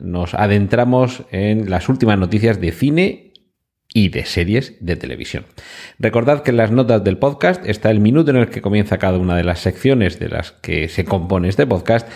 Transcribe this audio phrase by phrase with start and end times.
[0.00, 3.30] nos adentramos en las últimas noticias de cine
[3.92, 5.46] y de series de televisión.
[5.98, 9.18] Recordad que en las notas del podcast está el minuto en el que comienza cada
[9.18, 12.08] una de las secciones de las que se compone este podcast,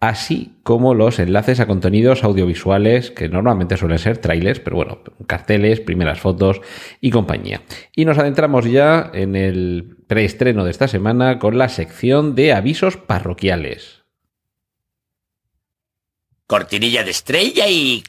[0.00, 5.80] así como los enlaces a contenidos audiovisuales que normalmente suelen ser trailers, pero bueno, carteles,
[5.80, 6.60] primeras fotos
[7.00, 7.62] y compañía.
[7.96, 12.98] Y nos adentramos ya en el preestreno de esta semana con la sección de avisos
[12.98, 14.03] parroquiales.
[16.46, 18.02] Cortinilla de estrella y...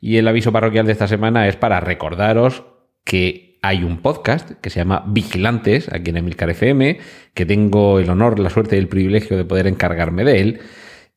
[0.00, 2.64] Y el aviso parroquial de esta semana es para recordaros
[3.04, 6.98] que hay un podcast que se llama Vigilantes, aquí en Emilcar FM,
[7.34, 10.60] que tengo el honor, la suerte y el privilegio de poder encargarme de él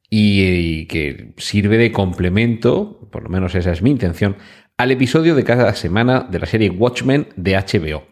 [0.10, 4.38] y, que sirve de complemento, por lo menos esa es mi intención,
[4.78, 8.04] al episodio de cada semana de la serie Watchmen de HBO.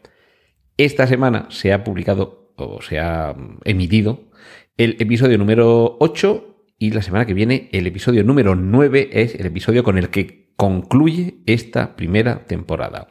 [0.78, 4.30] Esta semana se ha publicado o se ha emitido
[4.78, 9.46] el episodio número 8 y la semana que viene el episodio número 9 es el
[9.48, 13.10] episodio con el que concluye esta primera temporada.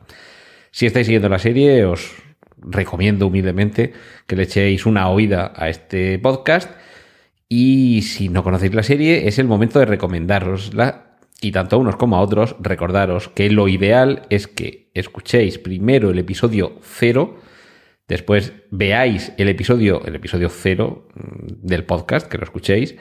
[0.70, 2.12] Si estáis siguiendo la serie, os
[2.58, 3.92] recomiendo humildemente
[4.26, 6.70] que le echéis una oída a este podcast.
[7.48, 11.18] Y si no conocéis la serie, es el momento de recomendarosla.
[11.40, 16.10] Y tanto a unos como a otros, recordaros que lo ideal es que escuchéis primero
[16.10, 17.38] el episodio 0,
[18.08, 22.96] después veáis el episodio, el episodio 0 mm, del podcast, que lo escuchéis,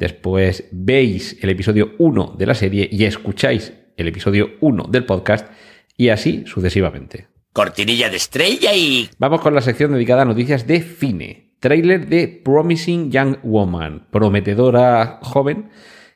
[0.00, 5.46] después veis el episodio 1 de la serie y escucháis el episodio 1 del podcast
[5.96, 7.28] y así sucesivamente.
[7.52, 9.10] Cortinilla de estrella y...
[9.18, 11.52] Vamos con la sección dedicada a noticias de cine.
[11.60, 15.68] Trailer de Promising Young Woman, prometedora joven,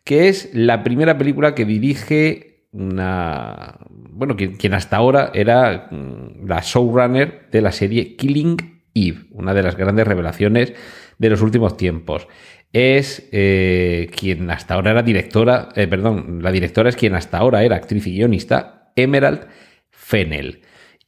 [0.03, 3.79] que es la primera película que dirige una...
[3.91, 9.53] Bueno, quien, quien hasta ahora era mm, la showrunner de la serie Killing Eve, una
[9.53, 10.73] de las grandes revelaciones
[11.19, 12.27] de los últimos tiempos
[12.75, 17.63] es eh, quien hasta ahora era directora, eh, perdón, la directora es quien hasta ahora
[17.63, 19.47] era actriz y guionista, Emerald
[19.91, 20.61] Fennel.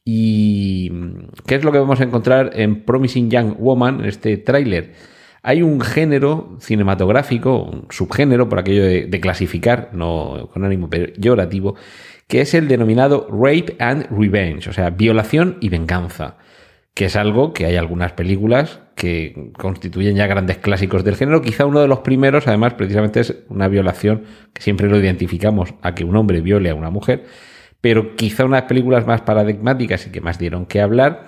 [0.04, 0.92] ¿Y
[1.44, 4.92] qué es lo que vamos a encontrar en Promising Young Woman, en este tráiler?
[5.42, 11.74] Hay un género cinematográfico, un subgénero, por aquello de, de clasificar, no con ánimo peyorativo,
[12.28, 16.36] que es el denominado Rape and Revenge, o sea, violación y venganza
[16.96, 21.42] que es algo que hay algunas películas que constituyen ya grandes clásicos del género.
[21.42, 24.22] Quizá uno de los primeros, además, precisamente es una violación,
[24.54, 27.26] que siempre lo identificamos a que un hombre viole a una mujer,
[27.82, 31.26] pero quizá una de las películas más paradigmáticas y que más dieron que hablar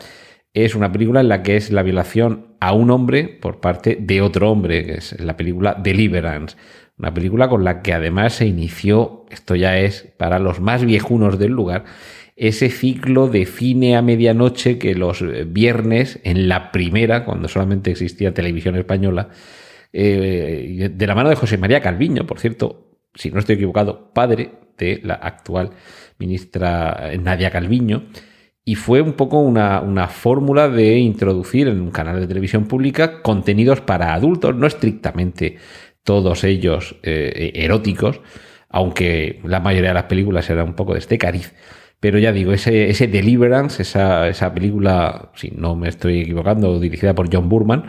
[0.54, 4.22] es una película en la que es la violación a un hombre por parte de
[4.22, 6.56] otro hombre, que es la película Deliverance.
[6.96, 11.38] Una película con la que además se inició, esto ya es para los más viejunos
[11.38, 11.84] del lugar,
[12.38, 17.90] ese ciclo de cine a medianoche que los eh, viernes, en la primera, cuando solamente
[17.90, 19.30] existía televisión española,
[19.92, 24.52] eh, de la mano de José María Calviño, por cierto, si no estoy equivocado, padre
[24.78, 25.70] de la actual
[26.18, 28.04] ministra eh, Nadia Calviño,
[28.64, 33.80] y fue un poco una, fórmula de introducir en un canal de televisión pública contenidos
[33.80, 35.56] para adultos, no estrictamente
[36.04, 38.20] todos ellos eróticos,
[38.68, 41.54] aunque la mayoría de las películas eran un poco de este cariz.
[42.00, 47.14] Pero ya digo, ese, ese Deliverance, esa, esa película, si no me estoy equivocando, dirigida
[47.14, 47.86] por John Burman,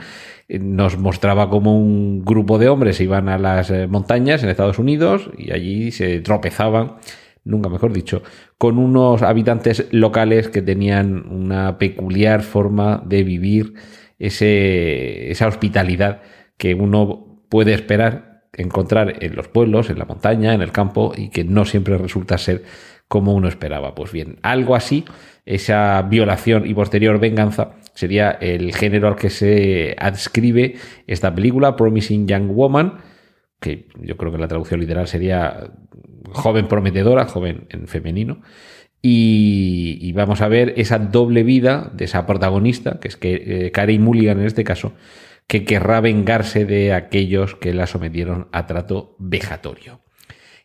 [0.48, 4.80] eh, nos mostraba como un grupo de hombres iban a las eh, montañas en Estados
[4.80, 6.96] Unidos y allí se tropezaban,
[7.44, 8.24] nunca mejor dicho,
[8.58, 13.76] con unos habitantes locales que tenían una peculiar forma de vivir
[14.18, 16.22] ese, esa hospitalidad
[16.58, 21.30] que uno puede esperar encontrar en los pueblos, en la montaña, en el campo y
[21.30, 22.64] que no siempre resulta ser
[23.10, 23.94] como uno esperaba.
[23.96, 25.04] Pues bien, algo así,
[25.46, 30.76] esa violación y posterior venganza sería el género al que se adscribe
[31.08, 33.00] esta película, Promising Young Woman,
[33.60, 35.72] que yo creo que la traducción literal sería
[36.32, 38.42] joven prometedora, joven en femenino.
[39.02, 43.98] Y, vamos a ver esa doble vida de esa protagonista, que es que eh, Carey
[43.98, 44.94] Mulligan en este caso,
[45.48, 50.02] que querrá vengarse de aquellos que la sometieron a trato vejatorio.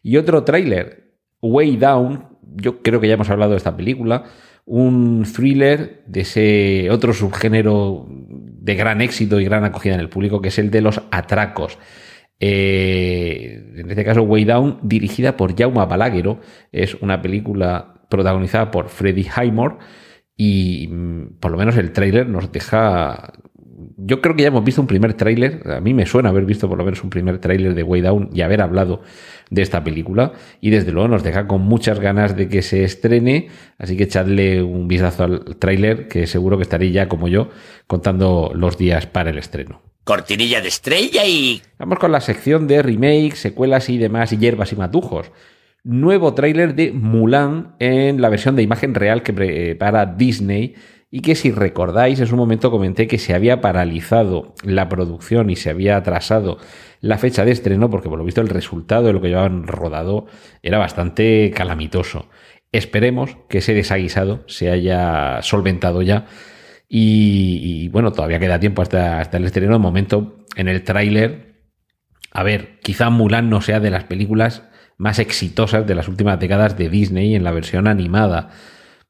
[0.02, 4.24] Y otro tráiler, Way Down, yo creo que ya hemos hablado de esta película,
[4.64, 10.40] un thriller de ese otro subgénero de gran éxito y gran acogida en el público,
[10.40, 11.78] que es el de los atracos.
[12.40, 16.40] Eh, en este caso, Way Down, dirigida por Jaume Balaguero,
[16.72, 19.76] es una película protagonizada por Freddie Highmore
[20.36, 23.32] y mm, por lo menos el tráiler nos deja
[23.96, 26.68] yo creo que ya hemos visto un primer tráiler, a mí me suena haber visto
[26.68, 29.02] por lo menos un primer tráiler de Way Down y haber hablado
[29.50, 33.48] de esta película y desde luego nos deja con muchas ganas de que se estrene,
[33.78, 37.50] así que echadle un vistazo al tráiler que seguro que estaréis ya como yo
[37.86, 39.82] contando los días para el estreno.
[40.04, 41.62] Cortinilla de estrella y...
[41.78, 45.32] Vamos con la sección de remakes, secuelas y demás, y hierbas y matujos.
[45.82, 50.74] Nuevo tráiler de Mulan en la versión de imagen real que prepara Disney
[51.16, 55.54] y que si recordáis en su momento comenté que se había paralizado la producción y
[55.54, 56.58] se había atrasado
[57.00, 60.26] la fecha de estreno porque por lo visto el resultado de lo que llevaban rodado
[60.60, 62.28] era bastante calamitoso.
[62.72, 66.26] Esperemos que ese desaguisado se haya solventado ya
[66.88, 69.74] y, bueno, todavía queda tiempo hasta, hasta el estreno.
[69.74, 71.62] De momento, en el tráiler,
[72.32, 74.64] a ver, quizá Mulan no sea de las películas
[74.96, 78.50] más exitosas de las últimas décadas de Disney en la versión animada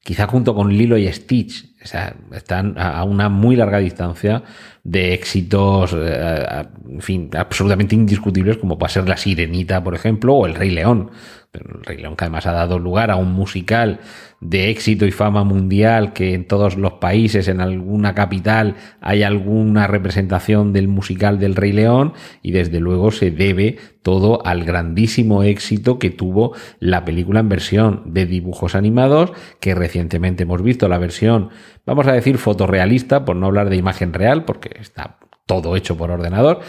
[0.04, 4.42] quizá junto con Lilo y Stitch, o sea, están a una muy larga distancia
[4.84, 10.46] de éxitos, eh, en fin, absolutamente indiscutibles, como puede ser La Sirenita, por ejemplo, o
[10.46, 11.10] El Rey León.
[11.54, 14.00] El Rey León, que además ha dado lugar a un musical
[14.40, 19.86] de éxito y fama mundial, que en todos los países, en alguna capital, hay alguna
[19.86, 25.98] representación del musical del Rey León, y desde luego se debe todo al grandísimo éxito
[25.98, 31.48] que tuvo la película en versión de dibujos animados, que recientemente hemos visto la versión,
[31.86, 36.10] vamos a decir, fotorrealista, por no hablar de imagen real, porque está todo hecho por
[36.10, 36.60] ordenador,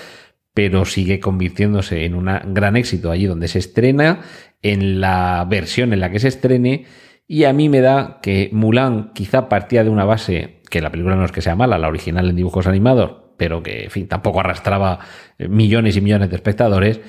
[0.53, 4.21] pero sigue convirtiéndose en un gran éxito allí donde se estrena,
[4.61, 6.85] en la versión en la que se estrene,
[7.27, 11.15] y a mí me da que Mulan quizá partía de una base, que la película
[11.15, 14.39] no es que sea mala, la original en dibujos animados, pero que, en fin, tampoco
[14.39, 14.99] arrastraba
[15.39, 17.01] millones y millones de espectadores,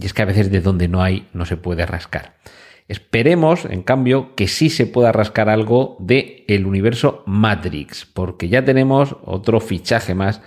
[0.00, 2.34] y es que a veces de donde no hay no se puede rascar.
[2.86, 8.64] Esperemos, en cambio, que sí se pueda rascar algo de el universo Matrix, porque ya
[8.64, 10.42] tenemos otro fichaje más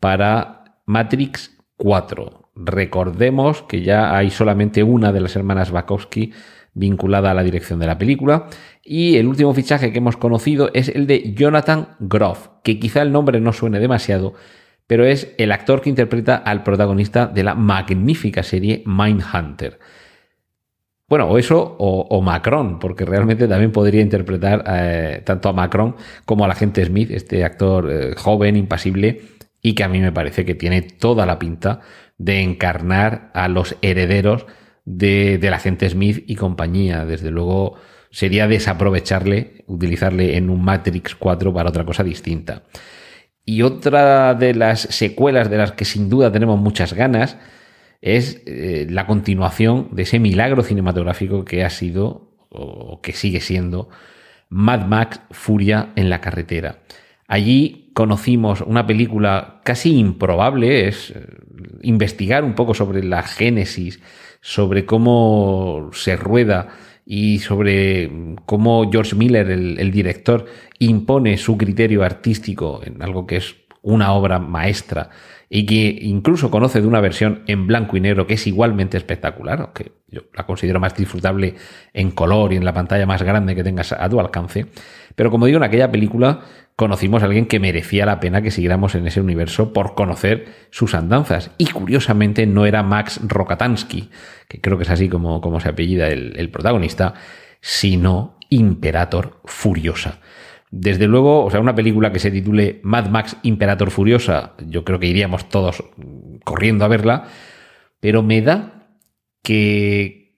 [0.00, 2.50] para Matrix 4.
[2.56, 6.32] Recordemos que ya hay solamente una de las hermanas Bakowski
[6.76, 8.48] vinculada a la dirección de la película.
[8.82, 13.12] Y el último fichaje que hemos conocido es el de Jonathan Groff, que quizá el
[13.12, 14.34] nombre no suene demasiado,
[14.86, 19.78] pero es el actor que interpreta al protagonista de la magnífica serie Mindhunter.
[21.08, 25.94] Bueno, o eso o, Macron, porque realmente también podría interpretar eh, tanto a Macron
[26.24, 29.22] como a la gente Smith, este actor eh, joven, impasible,
[29.62, 31.80] y que a mí me parece que tiene toda la pinta
[32.18, 34.46] de encarnar a los herederos
[34.84, 37.04] de, de la gente Smith y compañía.
[37.04, 37.76] Desde luego
[38.10, 42.62] sería desaprovecharle, utilizarle en un Matrix 4 para otra cosa distinta.
[43.44, 47.36] Y otra de las secuelas de las que sin duda tenemos muchas ganas
[48.00, 53.88] es eh, la continuación de ese milagro cinematográfico que ha sido o que sigue siendo
[54.48, 56.80] Mad Max Furia en la carretera.
[57.28, 61.26] Allí conocimos una película casi improbable, es eh,
[61.82, 64.00] investigar un poco sobre la génesis,
[64.40, 66.68] sobre cómo se rueda
[67.04, 68.10] y sobre
[68.44, 70.46] cómo George Miller, el, director,
[70.78, 75.10] impone su criterio artístico en algo que es una obra maestra
[75.48, 79.60] y que incluso conoce de una versión en blanco y negro que es igualmente espectacular,
[79.60, 81.54] aunque yo la considero más disfrutable
[81.92, 84.66] en color y en la pantalla más grande que tengas a tu alcance.
[85.14, 86.40] Pero como digo, en aquella película
[86.74, 90.94] conocimos a alguien que merecía la pena que siguiéramos en ese universo por conocer sus
[90.94, 91.52] andanzas.
[91.58, 94.10] Y curiosamente no era Max Rokatansky,
[94.48, 97.14] que creo que es así como, como se apellida el, el protagonista,
[97.60, 100.20] sino Imperator Furiosa.
[100.78, 104.98] Desde luego, o sea, una película que se titule Mad Max Imperator Furiosa, yo creo
[105.00, 105.82] que iríamos todos
[106.44, 107.28] corriendo a verla,
[107.98, 108.90] pero me da
[109.42, 110.34] que,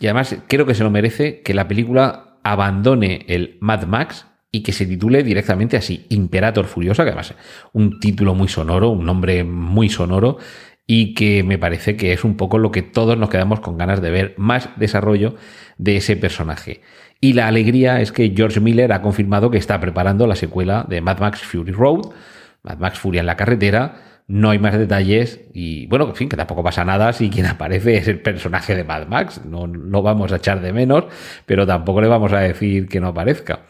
[0.00, 4.62] y además creo que se lo merece, que la película abandone el Mad Max y
[4.62, 7.36] que se titule directamente así, Imperator Furiosa, que además es
[7.74, 10.38] un título muy sonoro, un nombre muy sonoro,
[10.86, 14.00] y que me parece que es un poco lo que todos nos quedamos con ganas
[14.00, 15.34] de ver, más desarrollo
[15.76, 16.80] de ese personaje.
[17.20, 21.00] Y la alegría es que George Miller ha confirmado que está preparando la secuela de
[21.00, 22.10] Mad Max Fury Road,
[22.62, 23.96] Mad Max Fury en la carretera.
[24.26, 27.96] No hay más detalles y bueno, en fin, que tampoco pasa nada si quien aparece
[27.96, 29.42] es el personaje de Mad Max.
[29.44, 31.04] No lo vamos a echar de menos,
[31.46, 33.60] pero tampoco le vamos a decir que no aparezca.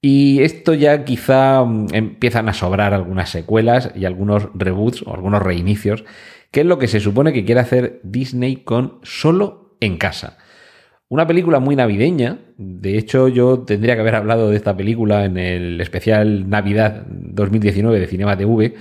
[0.00, 5.42] Y esto ya quizá mm, empiezan a sobrar algunas secuelas y algunos reboots o algunos
[5.42, 6.04] reinicios,
[6.50, 10.38] que es lo que se supone que quiere hacer Disney con solo en casa.
[11.08, 12.38] Una película muy navideña.
[12.56, 17.98] De hecho, yo tendría que haber hablado de esta película en el especial Navidad 2019
[17.98, 18.74] de Cinema TV.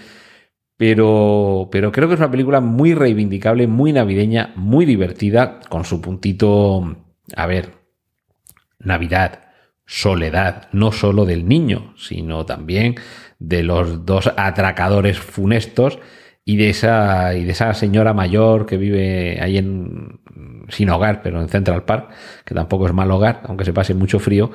[0.75, 6.01] Pero, pero creo que es una película muy reivindicable, muy navideña, muy divertida, con su
[6.01, 6.97] puntito,
[7.35, 7.71] a ver,
[8.77, 9.47] Navidad,
[9.87, 12.95] soledad, no solo del niño, sino también
[13.39, 15.97] de los dos atracadores funestos
[16.47, 20.21] y de esa, y de esa señora mayor que vive ahí en,
[20.69, 22.09] sin hogar, pero en Central Park,
[22.45, 24.51] que tampoco es mal hogar, aunque se pase mucho frío.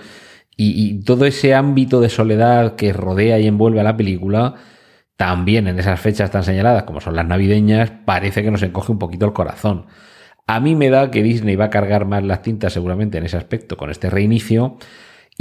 [0.56, 4.54] Y, y todo ese ámbito de soledad que rodea y envuelve a la película,
[5.18, 8.98] también en esas fechas tan señaladas como son las navideñas, parece que nos encoge un
[8.98, 9.84] poquito el corazón.
[10.46, 13.36] A mí me da que Disney va a cargar más las tintas seguramente en ese
[13.36, 14.78] aspecto con este reinicio.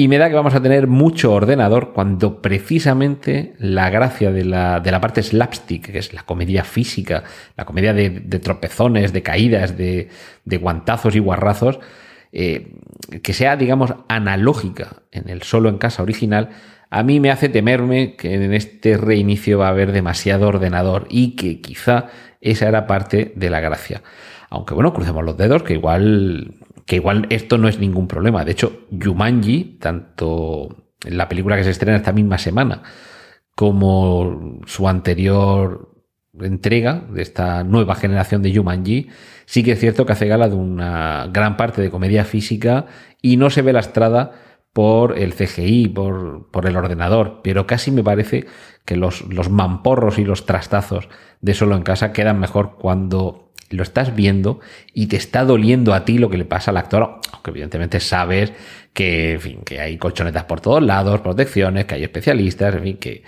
[0.02, 4.80] Y me da que vamos a tener mucho ordenador cuando precisamente la gracia de la,
[4.80, 7.24] de la parte slapstick, que es la comedia física,
[7.56, 10.10] la comedia de, tropezones, de caídas, de,
[10.44, 11.80] de guantazos y guarrazos,
[12.32, 12.74] eh,
[13.22, 16.50] que sea, digamos, analógica en el solo en casa original,
[16.90, 21.36] a mí me hace temerme que en este reinicio va a haber demasiado ordenador y
[21.36, 22.08] que quizá
[22.42, 24.02] esa era parte de la gracia.
[24.50, 28.46] Aunque bueno, crucemos los dedos, que igual, que igual esto no es ningún problema.
[28.46, 32.84] De hecho, Yumanji, tanto en la película que se estrena esta misma semana,
[33.56, 35.92] como su anterior
[36.40, 39.10] entrega de esta nueva generación de Yumanji,
[39.46, 42.86] sí que es cierto que hace gala de una gran parte de comedia física
[43.22, 44.32] y no se ve lastrada
[44.74, 48.46] por el CGI, por, por, el ordenador, pero casi me parece
[48.86, 51.10] que los, los mamporros y los trastazos
[51.42, 54.60] de solo en casa quedan mejor cuando lo estás viendo
[54.94, 58.54] y te está doliendo a ti lo que le pasa al actor, aunque evidentemente sabes
[58.94, 63.24] que, que hay colchonetas por todos lados, protecciones, que hay especialistas, en fin, que,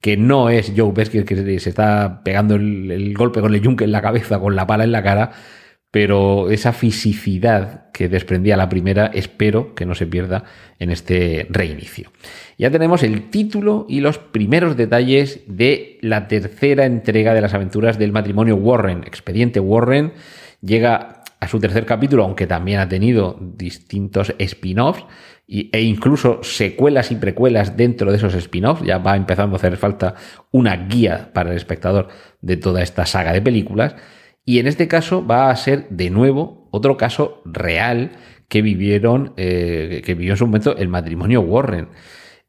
[0.00, 3.92] que no es Joe Pesci que se está pegando el golpe con el yunque en
[3.92, 5.32] la cabeza, con la pala en la cara,
[5.90, 10.44] pero esa fisicidad que desprendía la primera espero que no se pierda
[10.78, 12.12] en este reinicio.
[12.58, 17.98] Ya tenemos el título y los primeros detalles de la tercera entrega de las aventuras
[17.98, 19.04] del matrimonio Warren.
[19.06, 20.12] Expediente Warren
[20.60, 25.04] llega a su tercer capítulo, aunque también ha tenido distintos spin-offs
[25.48, 28.84] e incluso secuelas y precuelas dentro de esos spin-offs.
[28.84, 30.14] Ya va empezando a hacer falta
[30.50, 32.08] una guía para el espectador
[32.40, 33.94] de toda esta saga de películas.
[34.46, 38.12] Y en este caso va a ser de nuevo otro caso real
[38.48, 41.88] que vivieron, eh, que vivió en su momento el matrimonio Warren.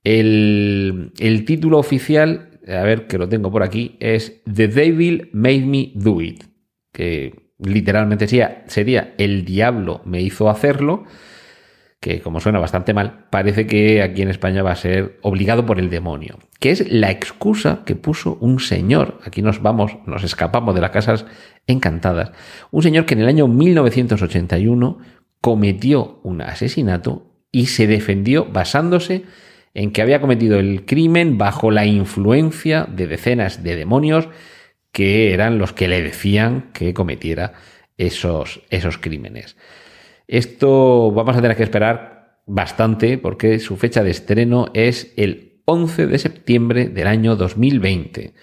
[0.03, 5.65] El, el, título oficial, a ver que lo tengo por aquí, es The Devil Made
[5.65, 6.43] Me Do It,
[6.93, 11.05] que literalmente sería, sería El diablo me hizo hacerlo,
[11.99, 15.79] que como suena bastante mal, parece que aquí en España va a ser obligado por
[15.79, 20.75] el demonio, que es la excusa que puso un señor, aquí nos vamos, nos escapamos
[20.75, 21.25] de las casas
[21.65, 22.31] encantadas,
[22.71, 24.99] un señor que en el año 1981
[25.41, 29.23] cometió un asesinato y se defendió basándose
[29.73, 34.29] en que había cometido el crimen bajo la influencia de decenas de demonios
[34.91, 37.53] que eran los que le decían que cometiera
[37.97, 39.57] esos, esos crímenes.
[40.27, 46.07] Esto vamos a tener que esperar bastante porque su fecha de estreno es el 11
[46.07, 48.33] de septiembre del año 2020.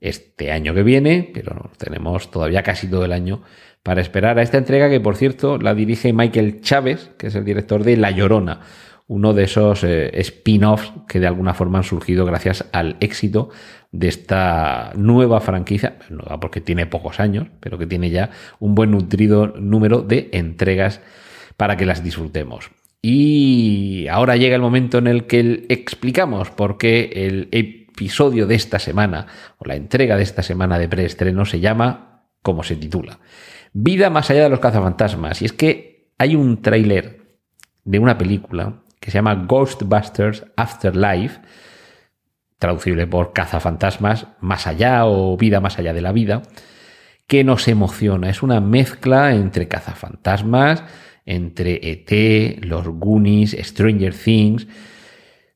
[0.00, 3.42] Este año que viene, pero tenemos todavía casi todo el año
[3.82, 7.44] para esperar a esta entrega que, por cierto, la dirige Michael Chávez, que es el
[7.44, 8.60] director de La Llorona,
[9.08, 13.50] uno de esos eh, spin-offs que de alguna forma han surgido gracias al éxito
[13.90, 18.30] de esta nueva franquicia, nueva porque tiene pocos años, pero que tiene ya
[18.60, 21.00] un buen nutrido número de entregas
[21.62, 22.72] para que las disfrutemos.
[23.00, 28.80] Y ahora llega el momento en el que explicamos por qué el episodio de esta
[28.80, 29.28] semana,
[29.58, 33.20] o la entrega de esta semana de preestreno, se llama como se titula.
[33.72, 35.40] Vida más allá de los cazafantasmas.
[35.40, 37.36] Y es que hay un tráiler
[37.84, 41.42] de una película que se llama Ghostbusters Afterlife,
[42.58, 46.42] traducible por cazafantasmas más allá o vida más allá de la vida,
[47.28, 48.30] que nos emociona.
[48.30, 50.82] Es una mezcla entre cazafantasmas,
[51.26, 54.66] entre ET, los Goonies, Stranger Things,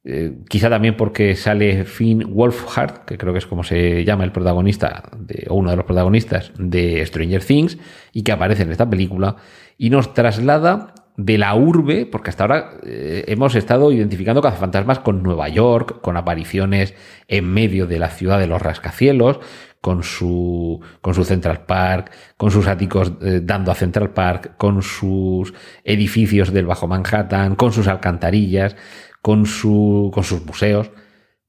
[0.08, 4.30] eh, quizá también porque sale Finn Wolfhard, que creo que es como se llama el
[4.30, 5.10] protagonista,
[5.48, 7.76] o uno de los protagonistas de Stranger Things,
[8.12, 9.34] y que aparece en esta película,
[9.76, 15.24] y nos traslada de la urbe, porque hasta ahora eh, hemos estado identificando cazafantasmas con
[15.24, 16.94] Nueva York, con apariciones
[17.26, 19.40] en medio de la ciudad de los rascacielos,
[19.80, 24.82] con su, con su Central Park, con sus áticos eh, dando a Central Park, con
[24.82, 25.54] sus
[25.84, 28.76] edificios del Bajo Manhattan, con sus alcantarillas,
[29.22, 30.90] con, su, con sus museos.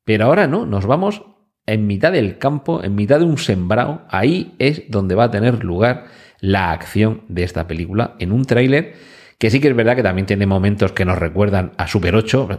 [0.04, 1.24] Pero ahora no, nos vamos
[1.66, 5.64] en mitad del campo, en mitad de un sembrado, ahí es donde va a tener
[5.64, 6.06] lugar
[6.40, 8.94] la acción de esta película, en un tráiler
[9.38, 12.50] que sí que es verdad que también tiene momentos que nos recuerdan a Super 8.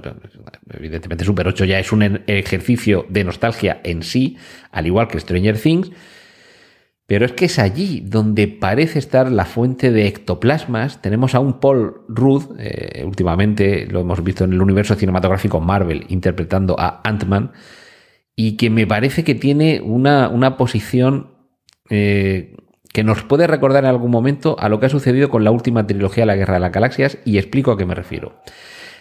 [0.75, 4.37] Evidentemente Super 8 ya es un ejercicio de nostalgia en sí,
[4.71, 5.91] al igual que Stranger Things.
[7.07, 11.01] Pero es que es allí donde parece estar la fuente de ectoplasmas.
[11.01, 16.05] Tenemos a un Paul Rudd, eh, últimamente lo hemos visto en el universo cinematográfico Marvel,
[16.11, 17.53] interpretando a Ant-Man,
[18.37, 21.33] y que me parece que tiene una, una posición
[21.89, 22.55] eh,
[22.93, 25.87] que nos puede recordar en algún momento a lo que ha sucedido con la última
[25.87, 28.41] trilogía de la Guerra de las Galaxias y explico a qué me refiero.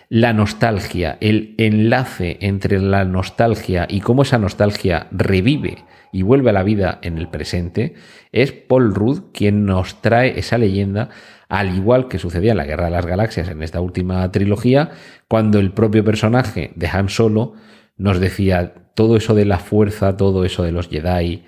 [0.10, 6.54] La nostalgia, el enlace entre la nostalgia y cómo esa nostalgia revive y vuelve a
[6.54, 7.96] la vida en el presente,
[8.32, 11.10] es Paul Rudd quien nos trae esa leyenda,
[11.50, 14.92] al igual que sucedía en la Guerra de las Galaxias en esta última trilogía,
[15.28, 17.54] cuando el propio personaje de Han Solo
[17.98, 21.44] nos decía todo eso de la fuerza, todo eso de los Jedi,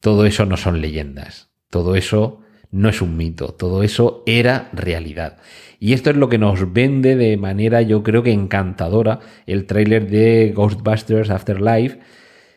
[0.00, 5.38] todo eso no son leyendas todo eso no es un mito, todo eso era realidad.
[5.80, 10.08] Y esto es lo que nos vende de manera yo creo que encantadora el tráiler
[10.08, 12.00] de Ghostbusters Afterlife,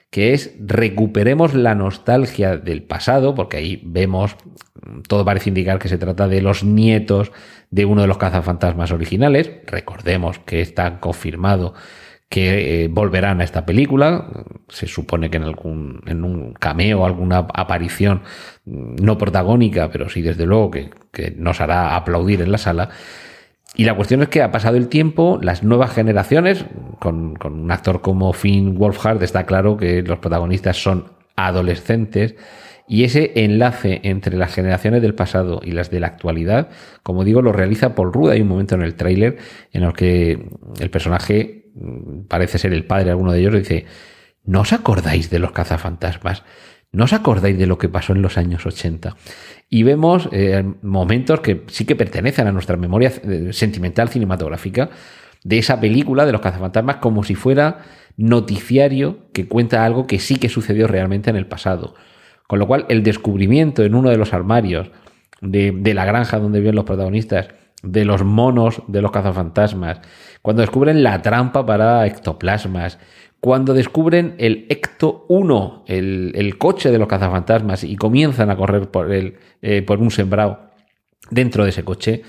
[0.10, 4.36] que es recuperemos la nostalgia del pasado, porque ahí vemos,
[5.08, 7.32] todo parece indicar que se trata de los nietos
[7.70, 11.74] de uno de los cazafantasmas originales, recordemos que está confirmado
[12.32, 14.26] que eh, volverán a esta película.
[14.70, 18.24] Se supone que en algún en un cameo, alguna aparición
[18.66, 20.90] no protagónica, pero sí desde luego que,
[21.38, 22.90] nos hará aplaudir en la sala.
[23.76, 26.66] Y la cuestión es que ha pasado el tiempo, las nuevas generaciones,
[27.00, 32.36] con, un actor como Finn Wolfhard, está claro que los protagonistas son adolescentes.
[32.88, 36.70] Y ese enlace entre las generaciones del pasado y las de la actualidad,
[37.04, 38.32] como digo, lo realiza Paul Rudd.
[38.32, 39.38] Hay un momento en el tráiler
[39.72, 40.50] en el que
[40.80, 41.62] el personaje
[42.28, 43.86] parece ser el padre de alguno de ellos, dice,
[44.44, 46.44] ¿no os acordáis de los cazafantasmas?
[46.94, 49.16] ¿No os acordáis de lo que pasó en los años 80?
[49.70, 54.90] Y vemos eh, momentos que sí que pertenecen a nuestra memoria eh, sentimental cinematográfica
[55.44, 57.84] de esa película de los cazafantasmas como si fuera
[58.18, 61.96] noticiario que cuenta algo que sí que sucedió realmente en el pasado.
[62.46, 64.92] Con lo cual, el descubrimiento en uno de los armarios
[65.40, 67.48] de, de la granja donde viven los protagonistas
[67.84, 70.02] de los monos de los cazafantasmas,
[70.42, 73.00] cuando descubren la trampa para ectoplasmas,
[73.42, 79.12] cuando descubren el Ecto 1, el, coche de los cazafantasmas, y comienzan a correr por,
[79.12, 80.70] el, eh, por un sembrado
[81.32, 82.22] dentro de ese coche,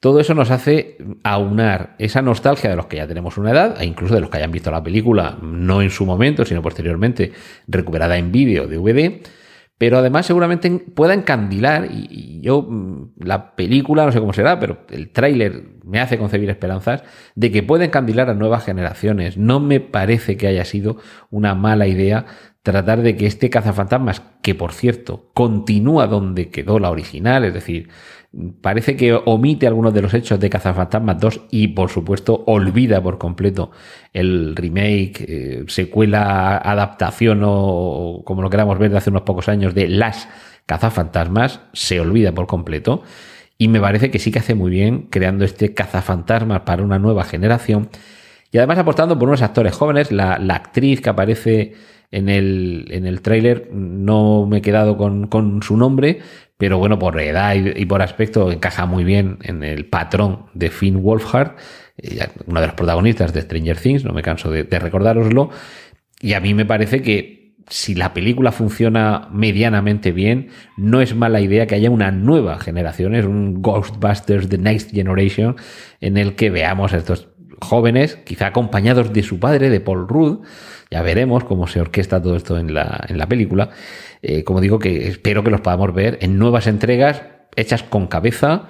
[0.00, 3.84] todo eso nos hace aunar esa nostalgia de los que ya tenemos una edad, e
[3.84, 7.32] incluso de los que hayan visto la película, no en su momento, sino posteriormente,
[7.68, 9.20] recuperada en vídeo, DVD,
[9.78, 14.78] pero además seguramente pueda encandilar, y, yo, mm, la película, no sé cómo será, pero
[14.90, 17.02] el tráiler me hace concebir esperanzas
[17.34, 19.36] de que pueda encandilar a nuevas generaciones.
[19.36, 20.96] No me parece que haya sido
[21.30, 22.26] una mala idea
[22.72, 27.90] tratar de que este cazafantasmas, que por cierto continúa donde quedó la original, es decir,
[28.60, 33.18] parece que omite algunos de los hechos de Cazafantasmas 2 y por supuesto olvida por
[33.18, 33.70] completo
[34.12, 39.72] el remake, eh, secuela, adaptación o como lo queramos ver de hace unos pocos años
[39.72, 40.28] de las
[40.66, 43.04] Cazafantasmas, se olvida por completo.
[43.58, 47.22] Y me parece que sí que hace muy bien creando este Cazafantasmas para una nueva
[47.22, 47.90] generación
[48.50, 51.74] y además apostando por unos actores jóvenes, la, la actriz que aparece
[52.10, 56.20] en el, en el tráiler no me he quedado con, con, su nombre,
[56.56, 61.02] pero bueno, por edad y, por aspecto encaja muy bien en el patrón de Finn
[61.02, 61.56] Wolfhard,
[61.98, 65.50] eh, uno de los protagonistas de Stranger Things, no me canso de, de recordároslo,
[66.20, 67.36] y a mí me parece que
[67.68, 73.14] si la película funciona medianamente bien, no es mala idea que haya una nueva generación,
[73.14, 75.56] es un Ghostbusters The Next Generation,
[76.00, 77.28] en el que veamos estos
[77.60, 80.44] jóvenes, quizá acompañados de su padre, de Paul Rudd,
[80.90, 83.70] ya veremos cómo se orquesta todo esto en la, en la película.
[84.22, 87.22] Eh, como digo, que espero que los podamos ver en nuevas entregas
[87.56, 88.68] hechas con cabeza,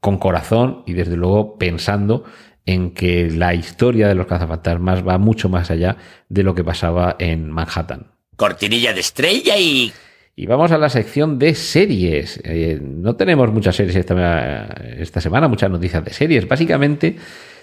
[0.00, 2.24] con corazón y desde luego pensando
[2.66, 5.96] en que la historia de los cazafantasmas va mucho más allá
[6.28, 8.08] de lo que pasaba en Manhattan.
[8.36, 9.92] Cortinilla de estrella y...
[10.36, 12.40] Y vamos a la sección de series.
[12.44, 16.46] Eh, no tenemos muchas series esta, esta semana, muchas noticias de series.
[16.46, 17.16] Básicamente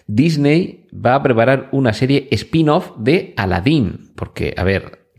[0.07, 5.09] Disney va a preparar una serie spin-off de Aladdin, porque, a ver,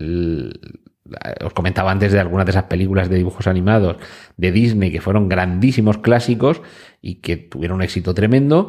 [1.45, 3.97] os comentaba antes de algunas de esas películas de dibujos animados
[4.37, 6.63] de Disney que fueron grandísimos clásicos
[7.01, 8.69] y que tuvieron un éxito tremendo,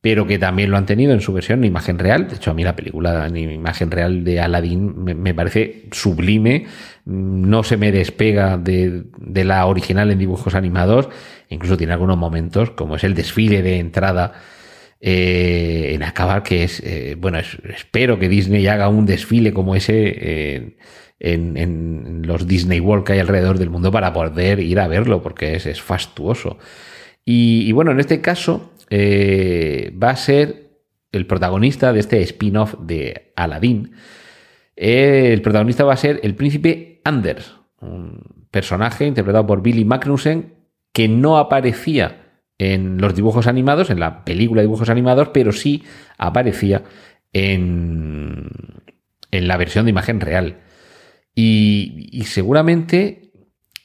[0.00, 2.28] pero que también lo han tenido en su versión en imagen real.
[2.28, 6.66] De hecho, a mí la película en imagen real de Aladdin me, parece sublime,
[7.04, 11.08] no se me despega de, de la original en dibujos animados,
[11.48, 14.34] incluso tiene algunos momentos, como es el desfile de entrada
[15.00, 20.76] eh, en acabar, que es, eh, bueno, espero que Disney haga un desfile como ese
[21.18, 25.22] en, en, los Disney World que hay alrededor del mundo para poder ir a verlo,
[25.22, 26.58] porque es, es fastuoso.
[27.28, 30.70] Y, bueno, en este caso, eh, va a ser
[31.10, 33.92] el protagonista de este spin-off de Aladdin.
[34.76, 40.54] Eh, el protagonista va a ser el príncipe Anders, un personaje interpretado por Billy Magnussen
[40.92, 42.25] que no aparecía
[42.58, 45.84] en los dibujos animados, en la película de dibujos animados, pero sí
[46.18, 46.84] aparecía
[47.32, 48.48] en,
[49.30, 50.60] en la versión de imagen real.
[51.34, 53.30] Y, seguramente,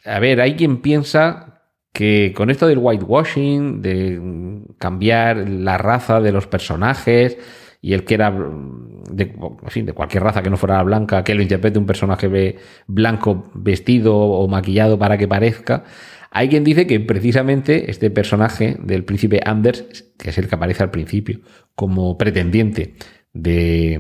[0.06, 6.32] a ver, hay quien piensa que con esto del whitewashing, de cambiar la raza de
[6.32, 7.38] los personajes
[7.82, 11.36] y el que era de, en fin, de cualquier raza que no fuera blanca, que
[11.36, 12.56] lo interprete un personaje
[12.88, 15.84] blanco vestido o maquillado para que parezca,
[16.32, 20.82] hay quien dice que precisamente este personaje del príncipe Anders, que es el que aparece
[20.82, 21.42] al principio
[21.76, 22.96] como pretendiente
[23.34, 24.00] de,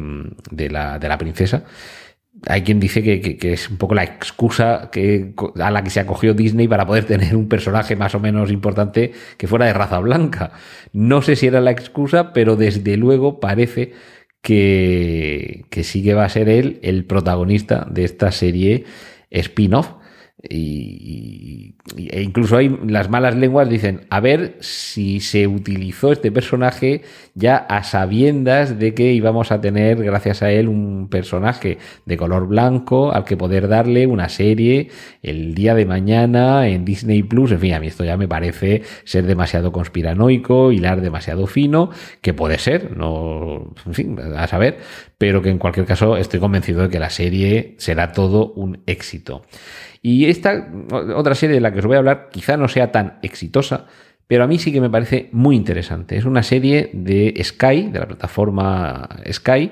[0.69, 1.65] la, de la princesa,
[2.47, 6.33] hay quien dice que, es un poco la excusa que, a la que se acogió
[6.33, 10.53] Disney para poder tener un personaje más o menos importante que fuera de raza blanca.
[10.93, 13.91] No sé si era la excusa, pero desde luego parece
[14.41, 18.85] que, que sí que va a ser él el protagonista de esta serie
[19.29, 20.00] spin-off.
[20.49, 27.03] Y, e incluso hay las malas lenguas dicen a ver si se utilizó este personaje
[27.35, 32.47] ya a sabiendas de que íbamos a tener gracias a él un personaje de color
[32.47, 34.89] blanco al que poder darle una serie
[35.21, 38.81] el día de mañana en Disney Plus en fin a mí esto ya me parece
[39.03, 44.79] ser demasiado conspiranoico hilar demasiado fino que puede ser no en fin a saber
[45.17, 49.43] pero que en cualquier caso estoy convencido de que la serie será todo un éxito
[50.01, 50.71] y esta
[51.15, 53.85] otra serie de la que os voy a hablar quizá no sea tan exitosa,
[54.27, 56.17] pero a mí sí que me parece muy interesante.
[56.17, 59.71] Es una serie de Sky, de la plataforma Sky,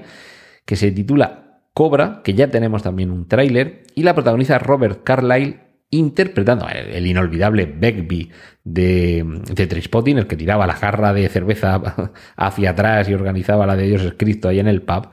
[0.66, 5.62] que se titula Cobra, que ya tenemos también un tráiler, y la protagoniza Robert Carlyle
[5.92, 8.30] interpretando el, inolvidable Begbie
[8.64, 13.76] de, de Trispotting, el que tiraba la jarra de cerveza hacia atrás y organizaba la
[13.76, 15.08] de Dios Cristo ahí en el pub.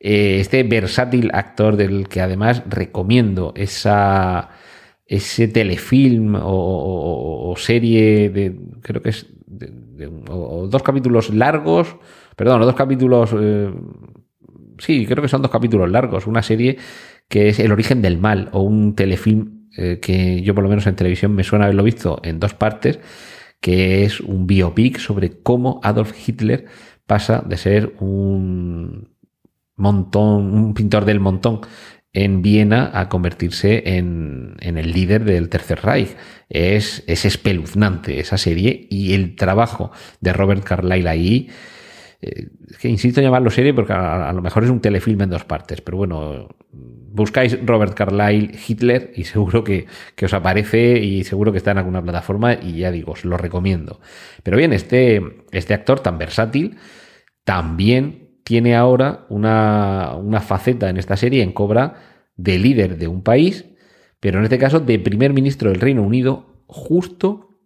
[0.00, 4.50] Eh, este versátil actor del que además recomiendo esa,
[5.06, 11.96] ese telefilm o, serie de, creo que es, dos capítulos largos,
[12.36, 13.72] perdón, dos capítulos, eh,
[14.78, 16.78] sí, creo que son dos capítulos largos, una serie
[17.28, 20.86] que es El origen del mal o un telefilm eh, que yo por lo menos
[20.86, 23.00] en televisión me suena haberlo visto en dos partes,
[23.60, 26.66] que es un biopic sobre cómo Adolf Hitler
[27.06, 29.17] pasa de ser un
[29.78, 31.62] montón, un pintor del montón
[32.12, 36.16] en Viena a convertirse en, el líder del Tercer Reich.
[36.48, 41.48] Es, es, espeluznante esa serie y el trabajo de Robert Carlyle ahí,
[42.20, 42.48] eh,
[42.80, 45.80] que insisto en llamarlo serie porque a, lo mejor es un telefilm en dos partes,
[45.80, 49.86] pero bueno, buscáis Robert Carlyle Hitler y seguro que,
[50.16, 53.36] que, os aparece y seguro que está en alguna plataforma y ya digo, os lo
[53.36, 54.00] recomiendo.
[54.42, 56.78] Pero bien, este, este actor tan versátil
[57.44, 61.96] también tiene ahora una, faceta en esta serie en Cobra
[62.38, 63.66] de líder de un país,
[64.20, 67.58] pero en este caso de primer ministro del Reino Unido, justo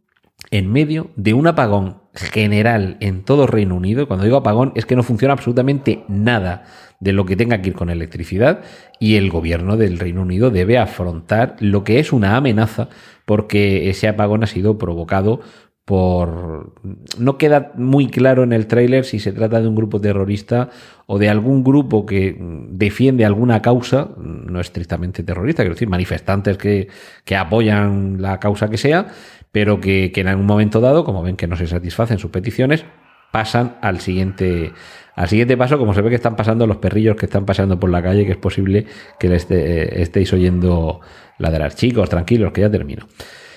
[0.51, 4.09] en medio de un apagón general en todo Reino Unido.
[4.09, 6.65] Cuando digo apagón es que no funciona absolutamente nada
[6.99, 8.63] de lo que tenga que ir con electricidad
[8.99, 12.89] y el gobierno del Reino Unido debe afrontar lo que es una amenaza
[13.25, 15.43] porque ese apagón ha sido provocado
[15.85, 16.73] por
[17.19, 20.71] no queda muy claro en el tráiler si se trata de un grupo terrorista
[21.07, 22.37] o de algún grupo que
[22.71, 26.89] defiende alguna causa, no estrictamente terrorista, quiero decir, manifestantes que,
[27.25, 29.09] que apoyan la causa que sea,
[29.51, 32.85] pero que, que, en algún momento dado, como ven que no se satisfacen sus peticiones,
[33.33, 34.73] pasan al siguiente,
[35.17, 37.91] al siguiente paso, como se ve que están pasando los perrillos que están pasando por
[37.91, 38.87] la calle, que es posible
[39.19, 41.01] que le estéis oyendo
[41.39, 41.75] ladrar.
[41.75, 43.07] Chicos, tranquilos, que ya termino.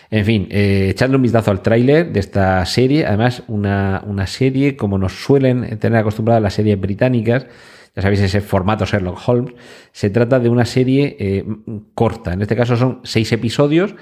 [0.09, 4.97] En fin, eh, echando un vistazo al tráiler de esta serie, además una, serie como
[4.97, 7.47] nos suelen tener acostumbradas las series británicas,
[7.95, 9.55] ya sabéis ese formato Sherlock Holmes,
[9.91, 11.45] se trata de una serie eh,
[11.93, 13.95] corta, en este caso son seis episodios,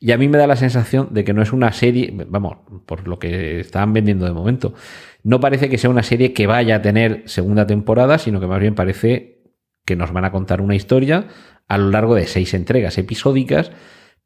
[0.00, 3.06] y a mí me da la sensación de que no es una serie, vamos, por
[3.06, 4.74] lo que están vendiendo de momento,
[5.22, 8.60] no parece que sea una serie que vaya a tener segunda temporada, sino que más
[8.60, 9.42] bien parece
[9.86, 11.28] que nos van a contar una historia
[11.68, 13.70] a lo largo de seis entregas episódicas,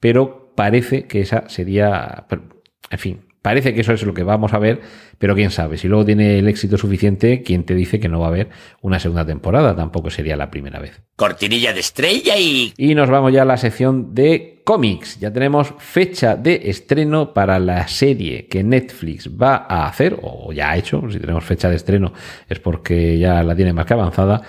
[0.01, 2.27] pero parece que esa sería,
[2.90, 4.81] en fin, parece que eso es lo que vamos a ver,
[5.16, 8.27] pero quién sabe, si luego tiene el éxito suficiente, ¿quién te dice que no va
[8.27, 8.49] a haber
[8.83, 9.77] una segunda temporada?
[9.77, 11.01] Tampoco sería la primera vez.
[11.14, 12.75] Cortinilla de estrella y...
[12.77, 15.21] Y nos vamos ya a la sección de cómics.
[15.21, 20.73] Ya tenemos fecha de estreno para la serie que Netflix va a hacer, o ya
[20.73, 22.12] ha hecho, si tenemos fecha de estreno
[22.49, 24.42] es porque ya la tiene más que avanzada,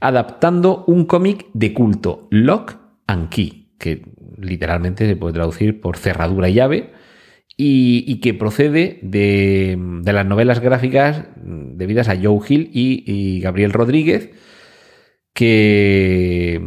[0.00, 2.74] adaptando un cómic de culto, Lock
[3.06, 4.00] and Key, que
[4.42, 6.90] literalmente se puede traducir por cerradura y llave.
[7.56, 14.30] y, que procede de, las novelas gráficas debidas a Joe Hill y, Gabriel Rodríguez,
[15.32, 16.60] que,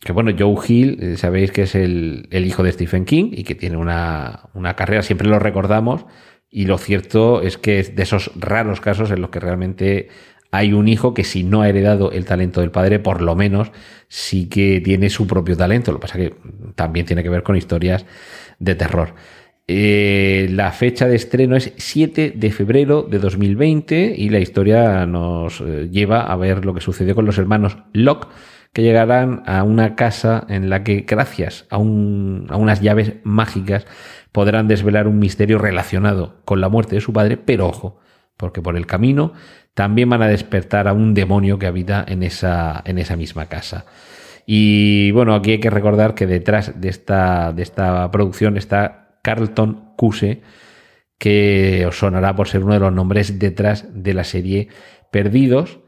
[0.00, 3.54] que, bueno, Joe Hill, eh, sabéis que es el, hijo de Stephen King y que
[3.54, 6.06] tiene una, una carrera, siempre lo recordamos,
[6.50, 10.08] y lo cierto es que es de esos raros casos en los que realmente
[10.50, 13.70] hay un hijo que si no ha heredado el talento del padre, por lo menos
[14.08, 15.92] sí que tiene su propio talento.
[15.92, 16.34] Lo que pasa que
[16.74, 18.04] también tiene que ver con historias
[18.58, 19.14] de terror.
[19.68, 25.60] Eh, la fecha de estreno es 7 de febrero de 2020 y la historia nos
[25.60, 28.26] eh, lleva a ver lo que sucedió con los hermanos Locke,
[28.72, 33.86] que llegarán a una casa en la que gracias a, a unas llaves mágicas
[34.32, 38.00] podrán desvelar un misterio relacionado con la muerte de su padre, pero ojo,
[38.36, 39.34] porque por el camino
[39.74, 43.86] también van a despertar a un demonio que habita en esa, en esa misma casa.
[44.46, 49.92] Y bueno, aquí hay que recordar que detrás de esta, de esta producción está Carlton
[49.96, 50.42] Cuse,
[51.18, 54.68] que os sonará por ser uno de los nombres detrás de la serie
[55.10, 55.80] Perdidos,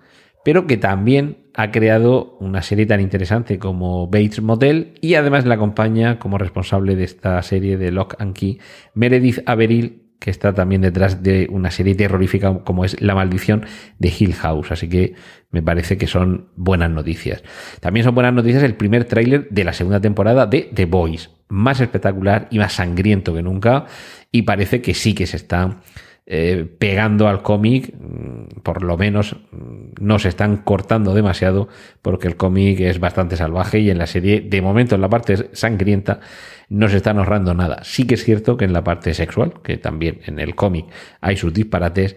[0.44, 5.54] pero que también ha creado una serie tan interesante como Bates Motel y además la
[5.54, 8.58] acompaña como responsable de esta serie de Lock and Key
[8.94, 13.66] Meredith Averill que está también detrás de una serie terrorífica como es La maldición
[13.98, 14.70] de Hill House.
[14.70, 15.14] Así que
[15.50, 17.42] me parece que son buenas noticias.
[17.80, 21.30] También son buenas noticias el primer tráiler de la segunda temporada de The Boys.
[21.48, 23.86] Más espectacular y más sangriento que nunca.
[24.30, 25.80] Y parece que sí que se está
[26.24, 31.68] eh, pegando al cómic, mm, por lo menos mm, no se están cortando demasiado
[32.00, 35.50] porque el cómic es bastante salvaje y en la serie, de momento en la parte
[35.52, 36.20] sangrienta,
[36.68, 37.80] no se están ahorrando nada.
[37.82, 40.86] Sí que es cierto que en la parte sexual, que también en el cómic
[41.20, 42.16] hay sus disparates,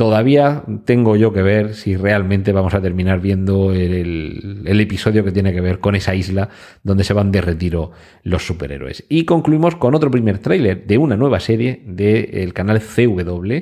[0.00, 5.52] Todavía tengo yo que ver si realmente vamos a terminar viendo el, episodio que tiene
[5.52, 6.48] que ver con esa isla
[6.82, 9.04] donde se van de retiro los superhéroes.
[9.10, 13.52] Y concluimos con otro primer tráiler de una nueva serie del canal CW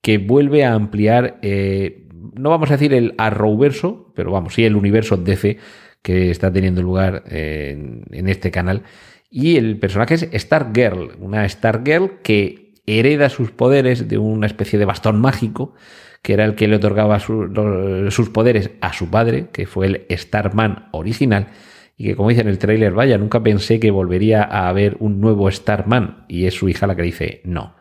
[0.00, 4.76] que vuelve a ampliar, eh, no vamos a decir el Arrowverso, pero vamos, sí el
[4.76, 5.58] universo DC
[6.02, 8.84] que está teniendo lugar en, en este canal.
[9.28, 14.84] Y el personaje es Stargirl, una Stargirl que hereda sus poderes de una especie de
[14.84, 15.74] bastón mágico,
[16.22, 20.88] que era el que le otorgaba sus poderes a su padre, que fue el Starman
[20.92, 21.48] original,
[21.96, 25.20] y que como dice en el tráiler, vaya, nunca pensé que volvería a haber un
[25.20, 27.76] nuevo Starman, y es su hija la que dice, no,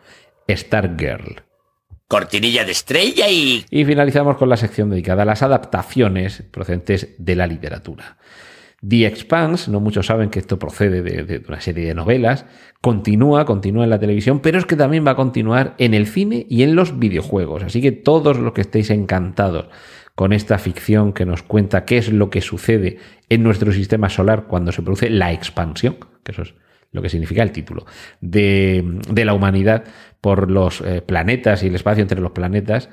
[0.50, 1.44] Stargirl.
[2.08, 3.66] Cortinilla de estrella y...
[3.70, 8.18] Y finalizamos con la sección dedicada a las adaptaciones procedentes de la literatura.
[8.88, 12.46] The Expanse, no muchos saben que esto procede de, una serie de novelas,
[12.82, 16.46] continúa, continúa en la televisión, pero es que también va a continuar en el cine
[16.50, 17.64] y en los videojuegos.
[17.64, 19.68] Así que todos los que estéis encantados
[20.16, 22.98] con esta ficción que nos cuenta qué es lo que sucede
[23.30, 26.54] en nuestro sistema solar cuando se produce la expansión, que eso es
[26.92, 27.86] lo que significa el título,
[28.22, 28.84] de,
[29.16, 29.86] la humanidad
[30.22, 32.90] por los eh, planetas y el espacio entre los planetas,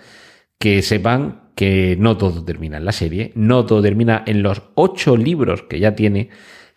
[0.60, 5.16] que sepan que no todo termina en la serie, no todo termina en los ocho
[5.16, 6.28] libros que ya tiene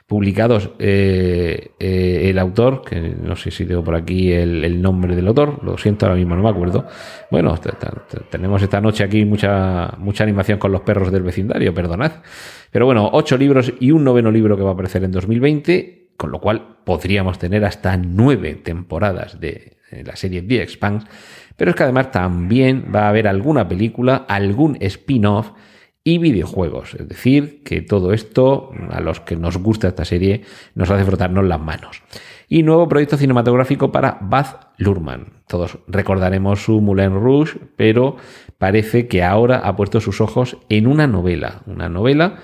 [0.07, 5.27] publicados eh, eh, el autor, que no sé si tengo por aquí el, nombre del
[5.27, 6.87] autor, lo siento, ahora mismo no me acuerdo.
[7.29, 7.59] Bueno,
[8.29, 12.11] tenemos esta noche aquí mucha, mucha animación con los perros del vecindario, perdonad.
[12.71, 16.31] Pero bueno, ocho libros y un noveno libro que va a aparecer en 2020, con
[16.31, 19.73] lo cual podríamos tener hasta nueve temporadas de
[20.05, 21.07] la serie The Expanse
[21.55, 25.51] pero es que además también va a haber alguna película, algún spin-off
[26.03, 26.95] y videojuegos.
[26.95, 30.41] Es decir, que todo esto, a los que nos gusta esta serie,
[30.75, 32.03] nos hace frotarnos las manos.
[32.49, 35.43] Y nuevo proyecto cinematográfico para Baz Luhrmann.
[35.47, 38.17] Todos recordaremos su Moulin Rouge, pero
[38.57, 41.63] parece que ahora ha puesto sus ojos en una novela.
[41.65, 42.37] Una novela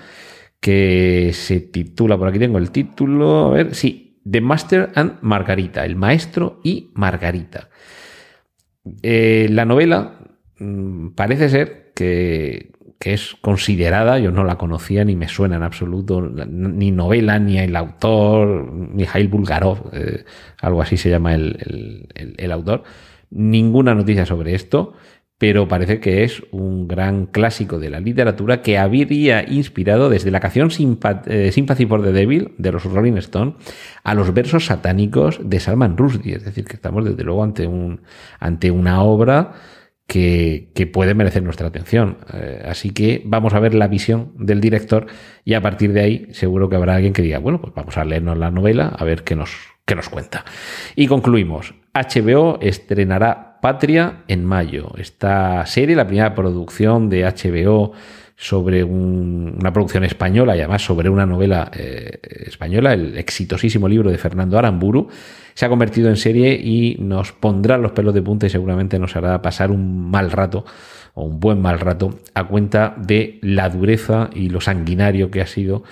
[0.60, 5.84] que se titula, por aquí tengo el título, a ver, sí, The Master and Margarita,
[5.84, 7.68] el maestro y Margarita.
[9.02, 10.18] Eh, la novela
[10.58, 16.20] mm, parece ser que, es considerada, yo no la conocía ni me suena en absoluto,
[16.20, 20.24] ni novela, ni el autor, Mikhail Bulgarov, eh,
[20.60, 22.82] algo así se llama el, el, autor,
[23.30, 24.92] ninguna noticia sobre esto,
[25.40, 30.38] pero parece que es un gran clásico de la literatura que habría inspirado desde la
[30.38, 33.54] canción eh, Sympathy for the Devil de los Rolling Stones
[34.04, 36.36] a los versos satánicos de Salman Rushdie.
[36.36, 38.02] Es decir, que estamos desde luego ante, un,
[38.38, 39.52] ante una obra
[40.06, 42.18] que, puede merecer nuestra atención.
[42.34, 45.06] Eh, así que vamos a ver la visión del director
[45.46, 48.04] y a partir de ahí seguro que habrá alguien que diga, bueno, pues vamos a
[48.04, 50.44] leernos la novela a ver qué nos, qué nos cuenta.
[50.96, 51.72] Y concluimos.
[51.94, 54.92] HBO estrenará Patria en mayo.
[54.96, 57.92] Esta serie, la primera producción de HBO
[58.36, 64.16] sobre una producción española y además sobre una novela eh, española, el exitosísimo libro de
[64.16, 65.08] Fernando Aramburu,
[65.52, 69.14] se ha convertido en serie y nos pondrá los pelos de punta y seguramente nos
[69.14, 70.64] hará pasar un mal rato
[71.12, 75.46] o un buen mal rato a cuenta de la dureza y lo sanguinario que ha
[75.46, 75.82] sido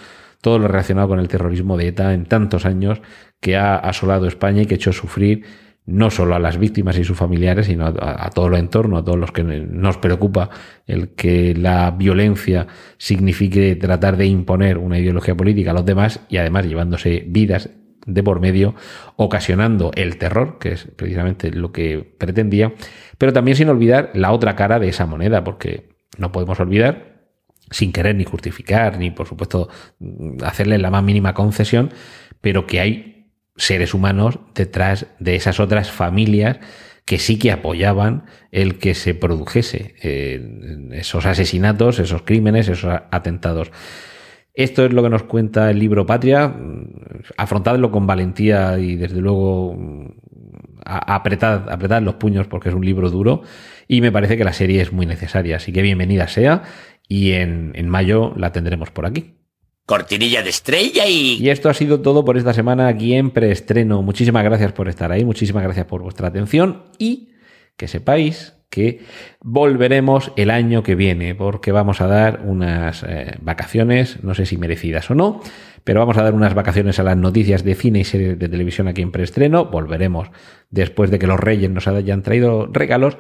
[0.41, 3.03] todo lo relacionado con el terrorismo de ETA en tantos años
[3.41, 5.45] que ha asolado España y que ha hecho sufrir
[5.89, 9.19] no solo a las víctimas y sus familiares, sino a, todo el entorno, a todos
[9.19, 10.51] los que nos preocupa
[10.87, 12.67] el que la violencia
[12.99, 17.71] signifique tratar de imponer una ideología política a los demás y además llevándose vidas
[18.05, 18.75] de por medio,
[19.17, 22.75] ocasionando el terror, que es precisamente lo que pretendía,
[23.17, 27.23] pero también sin olvidar la otra cara de esa moneda, porque no podemos olvidar
[27.71, 29.69] sin querer ni justificar, ni por supuesto
[30.45, 31.93] hacerle la más mínima concesión,
[32.43, 33.18] pero que hay
[33.59, 36.59] seres humanos detrás de esas otras familias
[37.05, 43.71] que sí que apoyaban el que se produjese eh, esos asesinatos, esos crímenes, esos atentados.
[44.55, 46.55] Esto es lo que nos cuenta el libro Patria.
[47.37, 49.75] Afrontadlo con valentía y desde luego
[50.85, 53.43] apretad, apretad los puños porque es un libro duro
[53.87, 55.57] y me parece que la serie es muy necesaria.
[55.57, 56.63] Así que bienvenida sea
[57.09, 59.39] y en, en mayo la tendremos por aquí
[59.89, 61.39] cortinilla de estrella y...
[61.43, 64.03] Y esto ha sido todo por esta semana aquí en preestreno.
[64.03, 67.31] Muchísimas gracias por estar ahí, muchísimas gracias por vuestra atención y
[67.79, 69.01] que sepáis que
[69.41, 74.59] volveremos el año que viene porque vamos a dar unas eh, vacaciones, no sé si
[74.59, 75.41] merecidas o no,
[75.85, 78.89] pero vamos a dar unas vacaciones a las noticias de cine y series de televisión
[78.89, 79.71] aquí en preestreno.
[79.71, 80.29] Volveremos
[80.69, 83.17] después de que los reyes nos hayan traído regalos,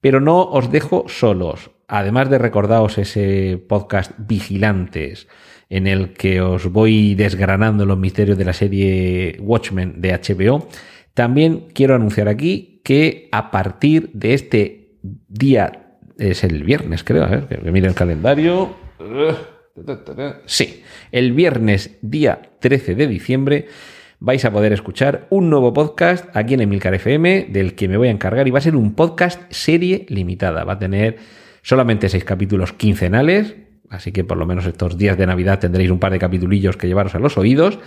[0.00, 1.70] pero no os dejo solos.
[1.86, 5.28] Además de recordaros ese podcast Vigilantes,
[5.72, 10.68] en el que os voy desgranando los misterios de la serie Watchmen de HBO,
[11.14, 17.28] también quiero anunciar aquí que a partir de este día, es el viernes creo, a
[17.28, 18.76] ver, que mire el calendario.
[20.44, 23.68] Sí, el viernes día 13 de diciembre
[24.18, 28.08] vais a poder escuchar un nuevo podcast aquí en Emilcar FM del que me voy
[28.08, 30.64] a encargar y va a ser un podcast serie limitada.
[30.64, 31.16] Va a tener
[31.62, 33.56] solamente seis capítulos quincenales,
[33.92, 36.86] Así que por lo menos estos días de Navidad tendréis un par de capitulillos que
[36.86, 37.78] llevaros a los oídos.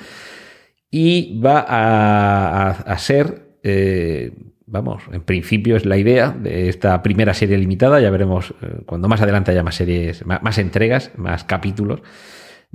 [0.92, 4.32] Y va a, ser, eh,
[4.68, 8.00] vamos, en principio es la idea de esta primera serie limitada.
[8.00, 12.02] Ya veremos eh, cuando más adelante haya más series, más, entregas, más capítulos.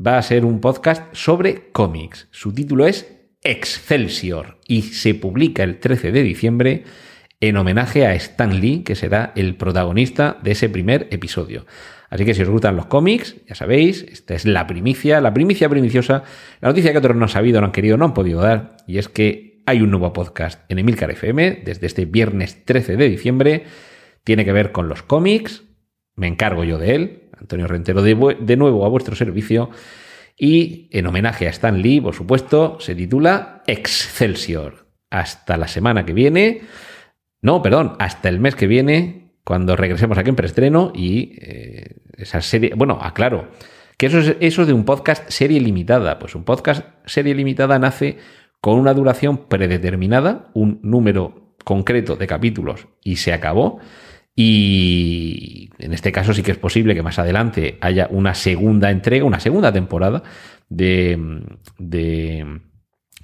[0.05, 2.27] Va a ser un podcast sobre cómics.
[2.33, 6.85] Su título es Excelsior y se publica el 13 de diciembre
[7.39, 11.65] en homenaje a Stan Lee, que será el protagonista de ese primer episodio.
[12.11, 15.69] Así que si os gustan los cómics, ya sabéis, esta es la primicia, la primicia
[15.69, 16.25] primiciosa,
[16.61, 18.99] la noticia que otros no han sabido, no han querido, no han podido dar, y
[18.99, 23.65] es que hay un nuevo podcast en Emilcar FM desde este viernes 13 de diciembre.
[24.25, 25.63] Tiene que ver con los cómics,
[26.17, 29.71] me encargo yo de él, Antonio Rentero, de, de nuevo a vuestro servicio.
[30.37, 34.89] Y en homenaje a Stan Lee, por supuesto, se titula Excelsior.
[35.11, 36.63] Hasta la semana que viene.
[37.43, 42.41] No, perdón, hasta el mes que viene cuando regresemos aquí en preestreno y eh, esa
[42.41, 42.73] serie.
[42.77, 43.49] Bueno, aclaro
[44.01, 46.19] que eso es eso de un podcast serie limitada.
[46.19, 48.17] Pues un podcast serie limitada nace
[48.63, 53.79] con una duración predeterminada, un número concreto de capítulos y se acabó.
[54.35, 59.27] Y en este caso sí que es posible que más adelante haya una segunda entrega,
[59.27, 60.23] una segunda temporada
[60.71, 61.43] de,
[61.79, 62.61] de,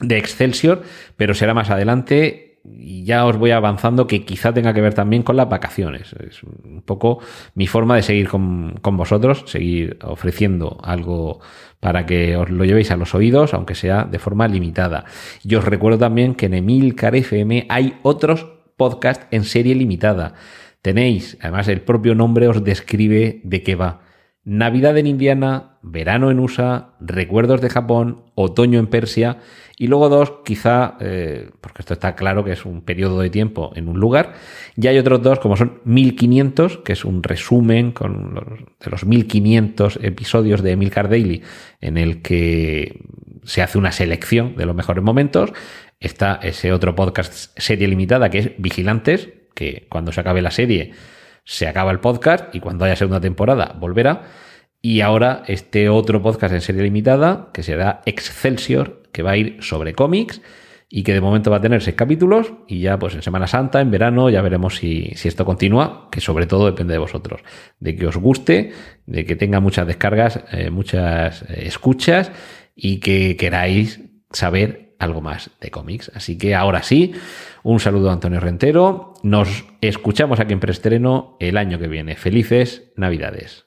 [0.00, 0.82] de Excelsior,
[1.16, 5.22] pero será más adelante y ya os voy avanzando que quizá tenga que ver también
[5.22, 6.14] con las vacaciones.
[6.28, 7.20] Es un poco
[7.54, 11.40] mi forma de seguir con, vosotros, seguir ofreciendo algo
[11.80, 15.04] para que os lo llevéis a los oídos, aunque sea de forma limitada.
[15.42, 20.34] Y os recuerdo también que en Emilcar FM hay otros podcasts en serie limitada.
[20.82, 24.02] Tenéis, además el propio nombre os describe de qué va.
[24.44, 29.38] Navidad en Indiana, verano en USA, recuerdos de Japón, otoño en Persia
[29.76, 33.72] y luego dos, quizá, eh, porque esto está claro que es un periodo de tiempo
[33.76, 34.34] en un lugar,
[34.76, 38.44] y hay otros dos, como son 1500, que es un resumen con los,
[38.80, 41.42] de los 1500 episodios de Emilcar Daily,
[41.80, 43.02] en el que
[43.44, 45.52] se hace una selección de los mejores momentos.
[46.00, 50.92] Está ese otro podcast serie limitada que es Vigilantes, que cuando se acabe la serie
[51.46, 54.24] se acaba el podcast y cuando haya segunda temporada volverá.
[54.88, 59.56] Y ahora este otro podcast en serie limitada, que será Excelsior, que va a ir
[59.60, 60.40] sobre cómics
[60.88, 63.80] y que de momento va a tener seis capítulos y ya pues en Semana Santa,
[63.80, 67.40] en verano, ya veremos si, esto continúa, que sobre todo depende de vosotros,
[67.80, 68.74] de que os guste,
[69.06, 72.30] de que tenga muchas descargas, eh, muchas eh, escuchas
[72.76, 76.12] y que queráis saber algo más de cómics.
[76.14, 77.12] Así que ahora sí,
[77.64, 82.14] un saludo a Antonio Rentero, nos escuchamos aquí en preestreno el año que viene.
[82.14, 83.66] Felices Navidades.